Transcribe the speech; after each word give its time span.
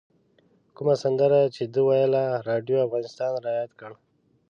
کومه 0.75 0.95
سندره 1.03 1.39
چې 1.55 1.63
ده 1.73 1.81
ویله 1.87 2.23
راډیو 2.49 2.83
افغانستان 2.87 3.31
رایاد 3.45 3.71
کړ. 3.79 3.91